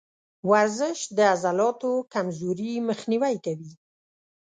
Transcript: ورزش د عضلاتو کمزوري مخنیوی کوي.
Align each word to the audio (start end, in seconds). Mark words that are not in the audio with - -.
ورزش 0.49 0.99
د 1.17 1.19
عضلاتو 1.33 1.91
کمزوري 2.13 2.71
مخنیوی 2.89 3.35
کوي. 3.45 3.73